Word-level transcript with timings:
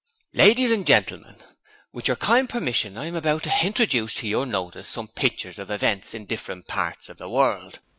'Ladies 0.33 0.71
and 0.71 0.87
Gentlemen: 0.87 1.35
with 1.93 2.07
your 2.07 2.17
kind 2.17 2.49
permission 2.49 2.97
I 2.97 3.05
am 3.05 3.13
about 3.15 3.43
to 3.43 3.51
hinterduce 3.51 4.15
to 4.15 4.27
your 4.27 4.47
notice 4.47 4.89
some 4.89 5.07
pitchers 5.09 5.59
of 5.59 5.69
events 5.69 6.15
in 6.15 6.25
different 6.25 6.65
parts 6.67 7.07
of 7.07 7.17
the 7.17 7.29
world. 7.29 7.77